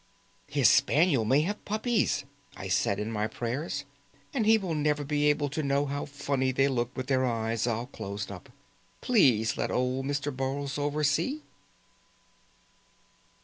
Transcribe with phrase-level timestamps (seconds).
[0.47, 2.25] "His spaniel may have puppies,"
[2.57, 3.85] I said in my prayers,
[4.33, 7.67] "and he will never be able to know how funny they look with their eyes
[7.67, 8.49] all closed up.
[9.01, 10.35] Please let old Mr.
[10.35, 11.43] Borlsover see."